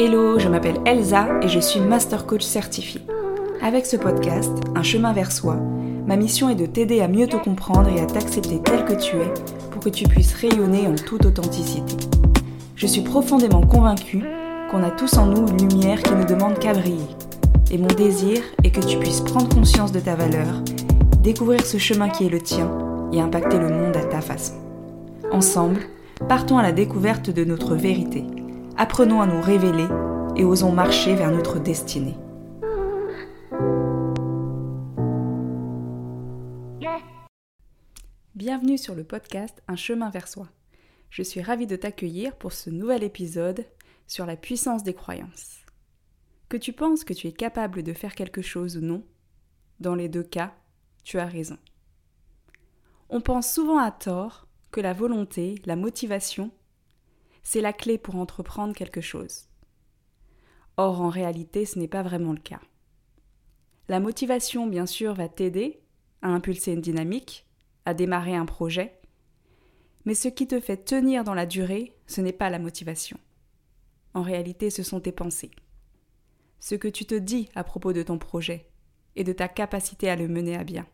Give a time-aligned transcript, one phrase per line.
[0.00, 3.00] Hello, je m'appelle Elsa et je suis Master Coach certifié.
[3.60, 5.56] Avec ce podcast, Un chemin vers soi,
[6.06, 9.16] ma mission est de t'aider à mieux te comprendre et à t'accepter tel que tu
[9.16, 9.34] es
[9.72, 11.96] pour que tu puisses rayonner en toute authenticité.
[12.76, 14.22] Je suis profondément convaincue
[14.70, 17.08] qu'on a tous en nous une lumière qui ne demande qu'à briller.
[17.72, 20.62] Et mon désir est que tu puisses prendre conscience de ta valeur,
[21.24, 22.70] découvrir ce chemin qui est le tien
[23.12, 24.54] et impacter le monde à ta façon.
[25.32, 25.80] Ensemble,
[26.28, 28.22] partons à la découverte de notre vérité.
[28.80, 29.88] Apprenons à nous révéler
[30.36, 32.14] et osons marcher vers notre destinée.
[38.36, 40.46] Bienvenue sur le podcast Un chemin vers soi.
[41.10, 43.66] Je suis ravie de t'accueillir pour ce nouvel épisode
[44.06, 45.56] sur la puissance des croyances.
[46.48, 49.02] Que tu penses que tu es capable de faire quelque chose ou non,
[49.80, 50.54] dans les deux cas,
[51.02, 51.58] tu as raison.
[53.10, 56.52] On pense souvent à tort que la volonté, la motivation,
[57.50, 59.48] c'est la clé pour entreprendre quelque chose.
[60.76, 62.60] Or, en réalité, ce n'est pas vraiment le cas.
[63.88, 65.80] La motivation, bien sûr, va t'aider
[66.20, 67.46] à impulser une dynamique,
[67.86, 69.00] à démarrer un projet,
[70.04, 73.18] mais ce qui te fait tenir dans la durée, ce n'est pas la motivation.
[74.12, 75.52] En réalité, ce sont tes pensées.
[76.60, 78.68] Ce que tu te dis à propos de ton projet
[79.16, 80.86] et de ta capacité à le mener à bien.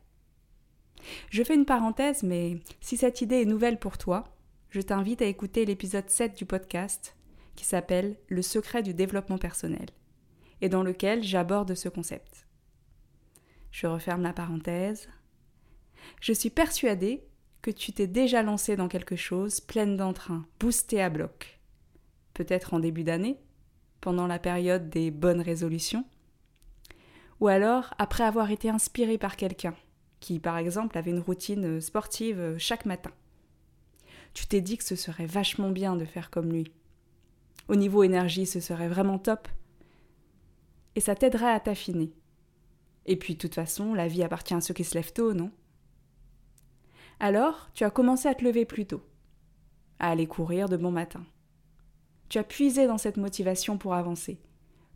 [1.30, 4.33] Je fais une parenthèse, mais si cette idée est nouvelle pour toi,
[4.74, 7.14] je t'invite à écouter l'épisode 7 du podcast
[7.54, 9.86] qui s'appelle Le secret du développement personnel
[10.60, 12.48] et dans lequel j'aborde ce concept.
[13.70, 15.08] Je referme la parenthèse.
[16.20, 17.24] Je suis persuadée
[17.62, 21.60] que tu t'es déjà lancé dans quelque chose pleine d'entrain, boosté à bloc.
[22.32, 23.38] Peut-être en début d'année,
[24.00, 26.04] pendant la période des bonnes résolutions,
[27.38, 29.76] ou alors après avoir été inspiré par quelqu'un,
[30.18, 33.12] qui par exemple avait une routine sportive chaque matin.
[34.34, 36.72] Tu t'es dit que ce serait vachement bien de faire comme lui.
[37.68, 39.48] Au niveau énergie, ce serait vraiment top.
[40.96, 42.12] Et ça t'aiderait à t'affiner.
[43.06, 45.50] Et puis, de toute façon, la vie appartient à ceux qui se lèvent tôt, non?
[47.20, 49.02] Alors, tu as commencé à te lever plus tôt,
[49.98, 51.24] à aller courir de bon matin.
[52.28, 54.40] Tu as puisé dans cette motivation pour avancer,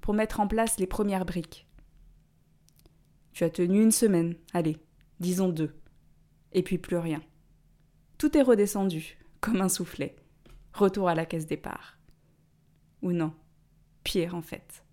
[0.00, 1.68] pour mettre en place les premières briques.
[3.32, 4.78] Tu as tenu une semaine, allez,
[5.20, 5.74] disons deux,
[6.52, 7.22] et puis plus rien.
[8.16, 10.16] Tout est redescendu, comme un soufflet.
[10.72, 11.98] Retour à la caisse départ.
[13.02, 13.32] Ou non,
[14.04, 14.84] pire en fait.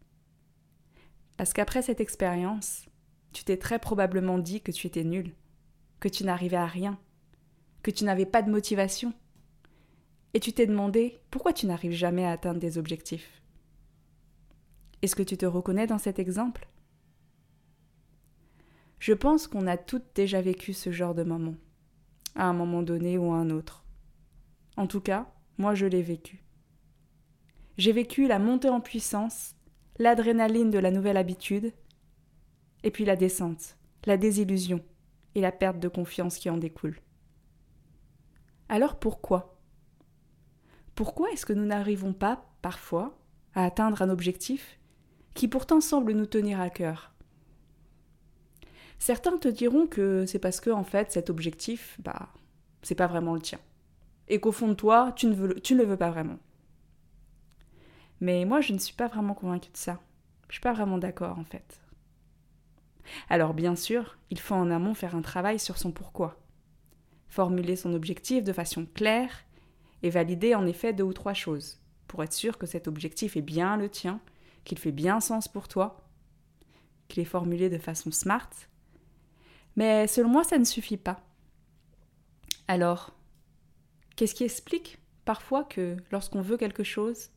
[1.37, 2.85] Parce qu'après cette expérience,
[3.33, 5.33] tu t'es très probablement dit que tu étais nul,
[5.99, 6.97] que tu n'arrivais à rien,
[7.83, 9.13] que tu n'avais pas de motivation.
[10.33, 13.41] Et tu t'es demandé pourquoi tu n'arrives jamais à atteindre des objectifs?
[15.01, 16.67] Est-ce que tu te reconnais dans cet exemple?
[18.99, 21.55] Je pense qu'on a toutes déjà vécu ce genre de moment,
[22.35, 23.84] à un moment donné ou à un autre.
[24.77, 26.43] En tout cas, moi je l'ai vécu.
[27.77, 29.55] J'ai vécu la montée en puissance,
[29.99, 31.73] l'adrénaline de la nouvelle habitude,
[32.83, 34.83] et puis la descente, la désillusion
[35.33, 36.99] et la perte de confiance qui en découle.
[38.69, 39.59] Alors pourquoi?
[40.95, 43.17] Pourquoi est-ce que nous n'arrivons pas, parfois,
[43.53, 44.79] à atteindre un objectif
[45.33, 47.13] qui pourtant semble nous tenir à cœur?
[48.97, 52.29] Certains te diront que c'est parce que, en fait, cet objectif, bah,
[52.81, 53.59] c'est pas vraiment le tien.
[54.27, 56.39] Et qu'au fond de toi, tu ne, veux, ne le veux pas vraiment.
[58.21, 59.99] Mais moi, je ne suis pas vraiment convaincue de ça.
[60.49, 61.79] Je suis pas vraiment d'accord, en fait.
[63.29, 66.39] Alors, bien sûr, il faut en amont faire un travail sur son pourquoi.
[67.27, 69.45] Formuler son objectif de façon claire
[70.01, 73.41] et valider en effet deux ou trois choses pour être sûr que cet objectif est
[73.41, 74.19] bien le tien,
[74.63, 76.07] qu'il fait bien sens pour toi,
[77.07, 78.49] qu'il est formulé de façon smart
[79.75, 81.19] mais selon moi, ça ne suffit pas.
[82.67, 83.13] Alors,
[84.15, 87.29] qu'est-ce qui explique parfois que lorsqu'on veut quelque chose,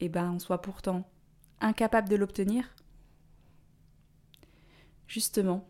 [0.00, 1.08] eh ben, on soit pourtant
[1.60, 2.74] incapable de l'obtenir?
[5.06, 5.68] Justement,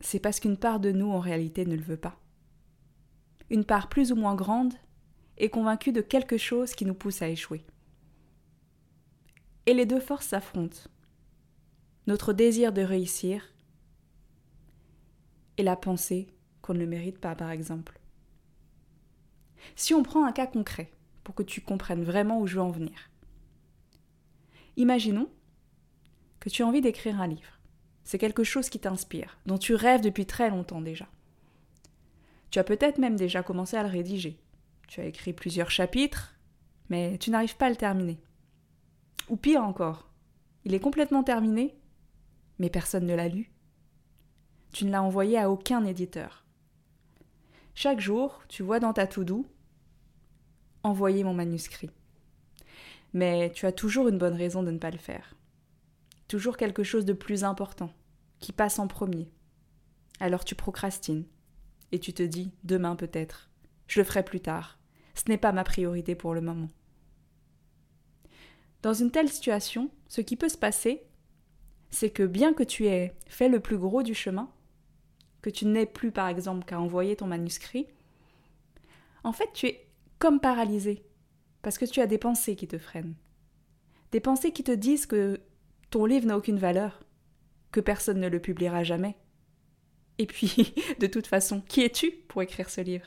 [0.00, 2.18] c'est parce qu'une part de nous en réalité ne le veut pas.
[3.50, 4.74] Une part plus ou moins grande
[5.38, 7.64] est convaincue de quelque chose qui nous pousse à échouer.
[9.66, 10.88] Et les deux forces s'affrontent.
[12.06, 13.52] Notre désir de réussir
[15.56, 16.28] et la pensée
[16.62, 17.95] qu'on ne le mérite pas, par exemple.
[19.74, 20.90] Si on prend un cas concret,
[21.24, 23.10] pour que tu comprennes vraiment où je veux en venir.
[24.76, 25.28] Imaginons
[26.38, 27.60] que tu as envie d'écrire un livre.
[28.04, 31.08] C'est quelque chose qui t'inspire, dont tu rêves depuis très longtemps déjà.
[32.50, 34.38] Tu as peut-être même déjà commencé à le rédiger.
[34.86, 36.34] Tu as écrit plusieurs chapitres,
[36.88, 38.20] mais tu n'arrives pas à le terminer.
[39.28, 40.08] Ou pire encore,
[40.64, 41.76] il est complètement terminé,
[42.60, 43.50] mais personne ne l'a lu
[44.76, 46.44] tu ne l'as envoyé à aucun éditeur.
[47.78, 49.44] Chaque jour, tu vois dans ta to-do
[50.82, 51.90] envoyer mon manuscrit.
[53.12, 55.36] mais tu as toujours une bonne raison de ne pas le faire.
[56.26, 57.92] Toujours quelque chose de plus important,
[58.40, 59.28] qui passe en premier.
[60.20, 61.26] Alors tu procrastines,
[61.92, 63.50] et tu te dis demain peut-être,
[63.88, 64.78] je le ferai plus tard,
[65.14, 66.70] ce n'est pas ma priorité pour le moment.
[68.80, 71.02] Dans une telle situation, ce qui peut se passer,
[71.90, 74.50] c'est que bien que tu aies fait le plus gros du chemin,
[75.46, 77.86] que tu n'aies plus par exemple qu'à envoyer ton manuscrit,
[79.22, 79.86] en fait tu es
[80.18, 81.04] comme paralysé,
[81.62, 83.14] parce que tu as des pensées qui te freinent.
[84.10, 85.40] Des pensées qui te disent que
[85.90, 87.00] ton livre n'a aucune valeur,
[87.70, 89.14] que personne ne le publiera jamais.
[90.18, 93.06] Et puis, de toute façon, qui es-tu pour écrire ce livre?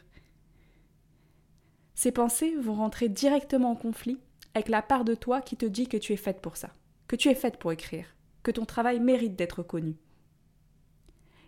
[1.93, 4.17] Ces pensées vont rentrer directement en conflit
[4.53, 6.69] avec la part de toi qui te dit que tu es faite pour ça,
[7.09, 9.97] que tu es faite pour écrire, que ton travail mérite d'être connu.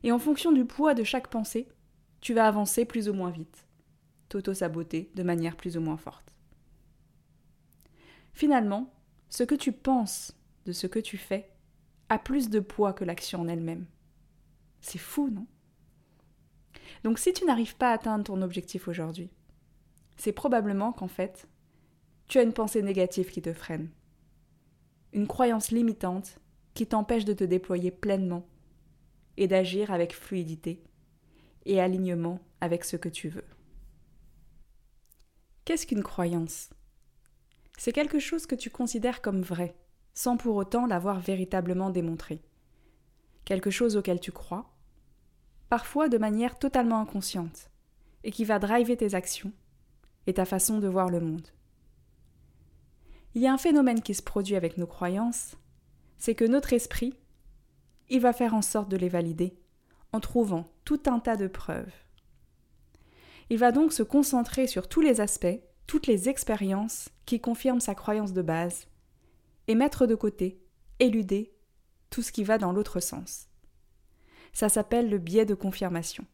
[0.03, 1.68] Et en fonction du poids de chaque pensée,
[2.21, 3.68] tu vas avancer plus ou moins vite,
[4.30, 6.36] t'auto-saboter de manière plus ou moins forte.
[8.33, 8.94] Finalement,
[9.30, 11.51] ce que tu penses de ce que tu fais
[12.09, 13.86] a plus de poids que l'action en elle-même.
[14.81, 15.48] C'est fou, non?
[17.03, 19.30] Donc si tu n'arrives pas à atteindre ton objectif aujourd'hui,
[20.18, 21.48] c'est probablement qu'en fait,
[22.27, 23.89] tu as une pensée négative qui te freine.
[25.13, 26.39] Une croyance limitante
[26.74, 28.48] qui t'empêche de te déployer pleinement
[29.42, 30.84] et d'agir avec fluidité
[31.66, 33.48] et alignement avec ce que tu veux.
[35.66, 36.70] Qu'est-ce qu'une croyance?
[37.76, 39.76] C'est quelque chose que tu considères comme vrai,
[40.14, 42.44] sans pour autant l'avoir véritablement démontré.
[43.44, 44.76] Quelque chose auquel tu crois,
[45.70, 47.72] parfois de manière totalement inconsciente,
[48.24, 49.54] et qui va driver tes actions
[50.28, 51.48] et ta façon de voir le monde.
[53.34, 55.56] Il y a un phénomène qui se produit avec nos croyances,
[56.20, 57.16] c'est que notre esprit,
[58.12, 59.58] il va faire en sorte de les valider
[60.13, 61.92] en trouvant tout un tas de preuves.
[63.50, 67.96] Il va donc se concentrer sur tous les aspects, toutes les expériences qui confirment sa
[67.96, 68.88] croyance de base,
[69.68, 70.62] et mettre de côté,
[71.00, 71.54] éluder,
[72.10, 73.48] tout ce qui va dans l'autre sens.
[74.54, 76.25] Ça s'appelle le biais de confirmation.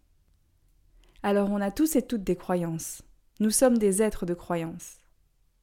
[1.24, 3.04] Alors on a tous et toutes des croyances.
[3.40, 4.98] Nous sommes des êtres de croyances.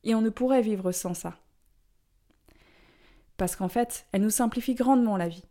[0.04, 1.36] Et on ne pourrait vivre sans ça
[3.36, 5.44] parce qu'en fait, elle nous simplifie grandement la vie.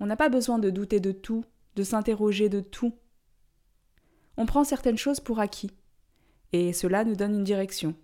[0.00, 1.44] On n'a pas besoin de douter de tout,
[1.76, 2.94] de s'interroger de tout.
[4.36, 5.72] On prend certaines choses pour acquis,
[6.52, 7.94] et cela nous donne une direction.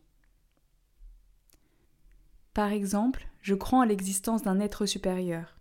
[2.52, 5.58] Par exemple, je crois en l'existence d'un être supérieur.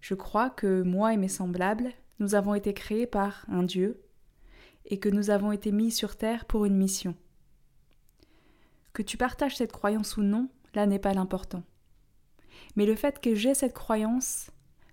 [0.00, 4.02] Je crois que moi et mes semblables, nous avons été créés par un Dieu,
[4.86, 7.14] et que nous avons été mis sur Terre pour une mission.
[8.92, 11.62] Que tu partages cette croyance ou non, là n'est pas l'important
[12.76, 14.50] mais le fait que j'ai cette croyance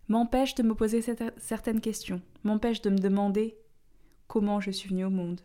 [0.10, 1.02] m'empêche de me poser
[1.38, 3.58] certaines questions, m'empêche de me demander
[4.28, 5.42] comment je suis venue au monde.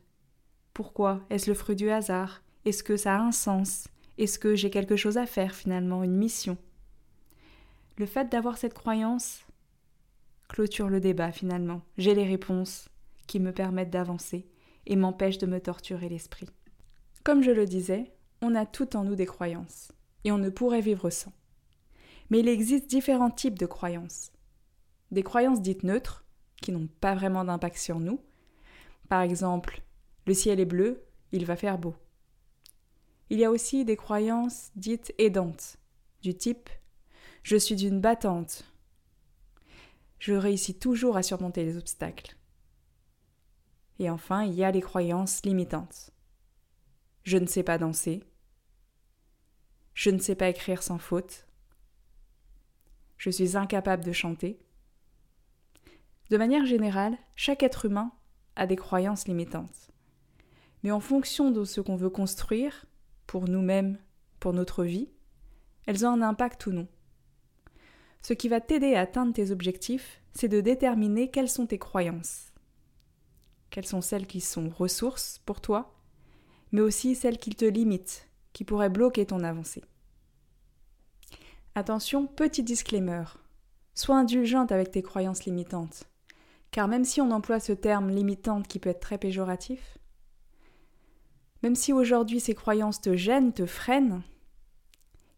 [0.73, 1.25] Pourquoi?
[1.31, 2.43] Est-ce le fruit du hasard?
[2.65, 3.87] Est-ce que ça a un sens?
[4.19, 6.59] Est-ce que j'ai quelque chose à faire finalement, une mission?
[7.97, 9.45] Le fait d'avoir cette croyance
[10.49, 11.83] clôture le débat finalement.
[11.97, 12.89] J'ai les réponses
[13.27, 14.47] qui me permettent d'avancer
[14.87, 16.49] et m'empêchent de me torturer l'esprit.
[17.23, 18.13] Comme je le disais,
[18.43, 19.93] on a tout en nous des croyances,
[20.25, 21.33] et on ne pourrait vivre sans.
[22.31, 24.31] Mais il existe différents types de croyances.
[25.15, 26.25] Des croyances dites neutres,
[26.57, 28.21] qui n'ont pas vraiment d'impact sur nous.
[29.09, 29.81] Par exemple,
[30.27, 31.94] le ciel est bleu, il va faire beau.
[33.31, 35.77] Il y a aussi des croyances dites aidantes,
[36.23, 36.69] du type
[37.44, 38.65] je suis d'une battante.
[40.19, 42.37] Je réussis toujours à surmonter les obstacles.
[44.01, 46.11] Et enfin, il y a les croyances limitantes.
[47.23, 48.25] Je ne sais pas danser.
[49.93, 51.47] Je ne sais pas écrire sans faute
[53.25, 54.59] je suis incapable de chanter.
[56.31, 58.13] De manière générale, chaque être humain
[58.57, 59.91] a des croyances limitantes.
[60.83, 62.87] Mais en fonction de ce qu'on veut construire,
[63.27, 63.99] pour nous-mêmes,
[64.41, 65.09] pour notre vie,
[65.87, 66.89] elles ont un impact ou non.
[68.23, 72.53] Ce qui va t'aider à atteindre tes objectifs, c'est de déterminer quelles sont tes croyances.
[73.71, 75.95] Quelles sont celles qui sont ressources pour toi,
[76.73, 79.85] mais aussi celles qui te limitent, qui pourraient bloquer ton avancée.
[81.75, 83.25] Attention, petit disclaimer.
[83.95, 86.05] Sois indulgente avec tes croyances limitantes.
[86.75, 89.97] Car même si on emploie ce terme limitante qui peut être très péjoratif,
[91.63, 94.25] même si aujourd'hui ces croyances te gênent, te freinent,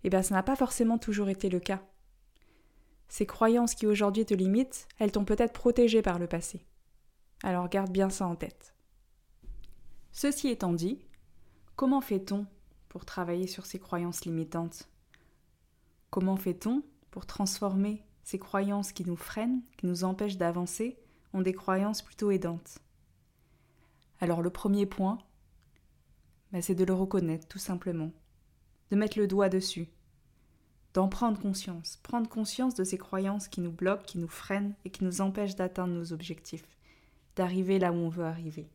[0.03, 1.83] eh bien ça n'a pas forcément toujours été le cas.
[3.09, 6.65] Ces croyances qui aujourd'hui te limitent, elles t'ont peut-être protégé par le passé.
[7.43, 8.75] Alors garde bien ça en tête.
[10.13, 11.07] Ceci étant dit,
[11.77, 12.47] comment fait-on
[12.89, 14.89] pour travailler sur ces croyances limitantes?
[16.09, 20.99] Comment fait-on pour transformer ces croyances qui nous freinent, qui nous empêchent d'avancer,
[21.37, 22.79] en des croyances plutôt aidantes
[24.21, 25.19] Alors le premier point,
[26.51, 28.11] bah, c'est de le reconnaître tout simplement.
[28.91, 29.89] de mettre le doigt dessus,
[30.95, 34.91] d'en prendre conscience, prendre conscience de ces croyances qui nous bloquent, qui nous freinent et
[34.91, 36.69] qui nous empêchent d'atteindre nos objectifs,
[37.35, 38.71] d'arriver là où on veut arriver.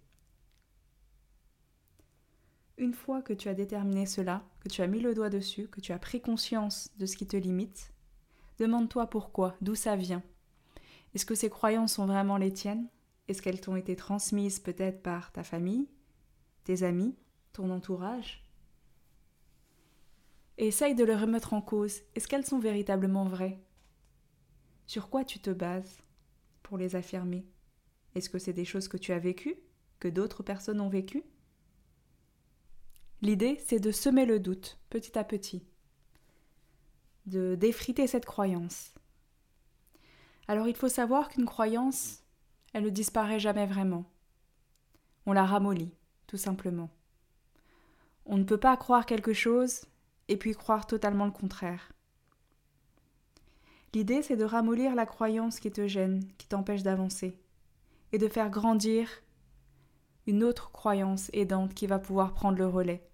[2.78, 5.80] Une fois que tu as déterminé cela, que tu as mis le doigt dessus, que
[5.80, 7.94] tu as pris conscience de ce qui te limite,
[8.60, 10.24] demande-toi pourquoi, d'où ça vient.
[11.14, 12.88] Est-ce que ces croyances sont vraiment les tiennes?
[13.28, 15.88] Est-ce qu'elles t'ont été transmises peut-être par ta famille,
[16.64, 17.16] tes amis,
[17.54, 18.46] ton entourage?
[20.58, 22.02] Et essaye de les remettre en cause.
[22.16, 23.60] Est-ce qu'elles sont véritablement vraies?
[24.86, 25.98] Sur quoi tu te bases
[26.64, 27.46] pour les affirmer?
[28.16, 29.56] Est-ce que c'est des choses que tu as vécues
[30.00, 31.24] Que d'autres personnes ont vécues?
[33.22, 35.64] L'idée, c'est de semer le doute petit à petit,
[37.28, 38.94] de défriter cette croyance.
[40.52, 42.24] Alors il faut savoir qu'une croyance,
[42.74, 44.04] elle ne disparaît jamais vraiment.
[45.26, 45.94] On la ramollit,
[46.28, 46.90] tout simplement.
[48.26, 49.86] On ne peut pas croire quelque chose
[50.28, 51.94] et puis croire totalement le contraire.
[53.94, 57.40] L'idée, c'est de ramollir la croyance qui te gêne, qui t'empêche d'avancer,
[58.12, 59.08] et de faire grandir
[60.28, 63.08] une autre croyance aidante qui va pouvoir prendre le relais.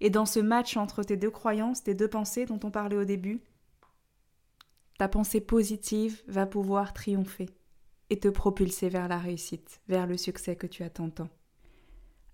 [0.00, 3.04] Et dans ce match entre tes deux croyances, tes deux pensées dont on parlait au
[3.04, 3.40] début,
[4.98, 7.48] ta pensée positive va pouvoir triompher
[8.10, 11.28] et te propulser vers la réussite, vers le succès que tu attends tant.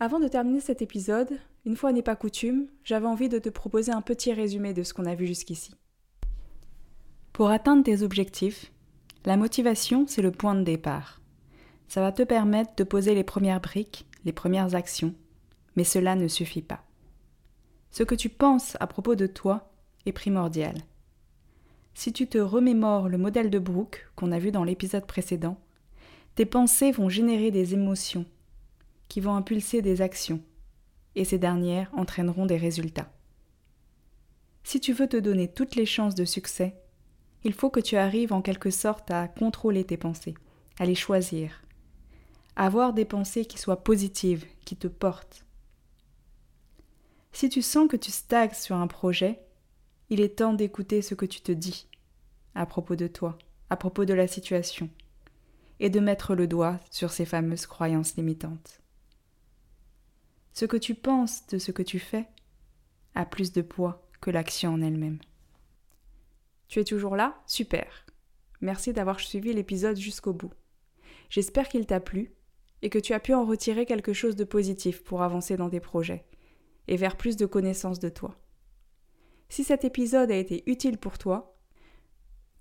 [0.01, 3.93] Avant de terminer cet épisode, une fois n'est pas coutume, j'avais envie de te proposer
[3.93, 5.75] un petit résumé de ce qu'on a vu jusqu'ici.
[7.33, 8.73] Pour atteindre tes objectifs,
[9.25, 11.21] la motivation, c'est le point de départ.
[11.89, 15.15] Ça va te permettre de poser les premières briques, les premières actions,
[15.77, 16.85] mais cela ne suffit pas.
[17.91, 19.71] Ce que tu penses à propos de toi
[20.07, 20.75] est primordial.
[21.95, 25.59] Si tu te remémores le modèle de Brooke qu'on a vu dans l'épisode précédent,
[26.35, 28.27] tes pensées vont générer des émotions
[29.09, 30.43] qui vont impulser des actions,
[31.15, 33.13] et ces dernières entraîneront des résultats.
[34.65, 36.75] Si tu veux te donner toutes les chances de succès,
[37.45, 40.35] il faut que tu arrives en quelque sorte à contrôler tes pensées,
[40.79, 41.63] à les choisir,
[42.57, 45.45] à avoir des pensées qui soient positives, qui te portent,
[47.35, 49.44] si tu sens que tu stagnes sur un projet,
[50.15, 51.89] il est temps d'écouter ce que tu te dis
[52.55, 53.37] à propos de toi,
[53.69, 54.89] à propos de la situation,
[55.81, 58.81] et de mettre le doigt sur ces fameuses croyances limitantes.
[60.53, 62.29] Ce que tu penses de ce que tu fais
[63.17, 65.19] a plus de poids que l'action en elle-même.
[66.69, 67.43] Tu es toujours là?
[67.49, 68.07] Super.
[68.61, 70.53] Merci d'avoir suivi l'épisode jusqu'au bout.
[71.29, 72.33] J'espère qu'il t'a plu
[72.83, 75.81] et que tu as pu en retirer quelque chose de positif pour avancer dans tes
[75.81, 76.25] projets
[76.87, 78.39] et vers plus de connaissances de toi.
[79.49, 81.57] Si cet épisode a été utile pour toi,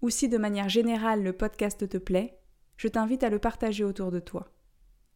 [0.02, 2.38] ou si de manière générale le podcast te plaît,
[2.78, 4.50] je t'invite à le partager autour de toi.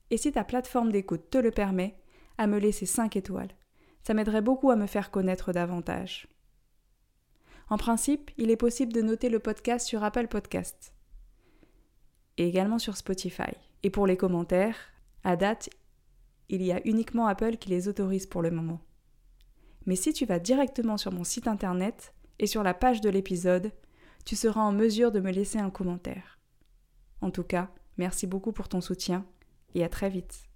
[0.10, 2.00] Et si ta plateforme d'écoute te le permet,
[2.38, 3.52] à me laisser 5 étoiles.
[4.04, 6.28] Ça m'aiderait beaucoup à me faire connaître davantage.
[7.70, 10.94] En principe, il est possible de noter le podcast sur Apple Podcast
[12.38, 13.52] et également sur Spotify.
[13.84, 14.78] Et pour les commentaires,
[15.24, 15.70] à date,
[16.50, 18.80] il y a uniquement Apple qui les autorise pour le moment
[19.88, 23.72] mais si tu vas directement sur mon site internet et sur la page de l'épisode,
[24.25, 26.38] tu seras en mesure de me laisser un commentaire.
[27.22, 29.25] En tout cas, merci beaucoup pour ton soutien
[29.74, 30.47] et à très vite.